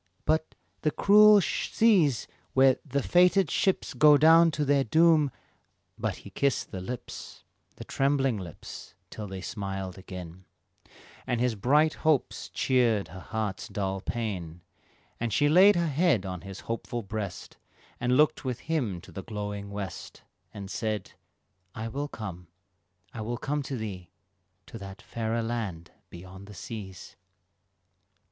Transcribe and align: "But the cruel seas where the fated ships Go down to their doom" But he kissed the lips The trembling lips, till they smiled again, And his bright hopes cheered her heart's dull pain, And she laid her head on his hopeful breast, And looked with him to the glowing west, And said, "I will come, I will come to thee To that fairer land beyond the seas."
"But 0.25 0.55
the 0.81 0.89
cruel 0.89 1.41
seas 1.41 2.27
where 2.53 2.77
the 2.83 3.03
fated 3.03 3.51
ships 3.51 3.93
Go 3.93 4.17
down 4.17 4.49
to 4.49 4.65
their 4.65 4.83
doom" 4.83 5.29
But 5.95 6.15
he 6.25 6.31
kissed 6.31 6.71
the 6.71 6.81
lips 6.81 7.43
The 7.75 7.83
trembling 7.83 8.37
lips, 8.39 8.95
till 9.11 9.27
they 9.27 9.41
smiled 9.41 9.99
again, 9.99 10.45
And 11.27 11.39
his 11.39 11.53
bright 11.53 11.93
hopes 12.01 12.49
cheered 12.49 13.09
her 13.09 13.19
heart's 13.19 13.67
dull 13.67 14.01
pain, 14.01 14.61
And 15.19 15.31
she 15.31 15.47
laid 15.47 15.75
her 15.75 15.85
head 15.89 16.25
on 16.25 16.41
his 16.41 16.61
hopeful 16.61 17.03
breast, 17.03 17.57
And 17.99 18.17
looked 18.17 18.43
with 18.43 18.61
him 18.61 19.01
to 19.01 19.11
the 19.11 19.21
glowing 19.21 19.69
west, 19.69 20.23
And 20.51 20.71
said, 20.71 21.11
"I 21.75 21.87
will 21.87 22.07
come, 22.07 22.47
I 23.13 23.21
will 23.21 23.37
come 23.37 23.61
to 23.61 23.77
thee 23.77 24.09
To 24.65 24.79
that 24.79 24.99
fairer 25.03 25.43
land 25.43 25.91
beyond 26.09 26.47
the 26.47 26.55
seas." 26.55 27.15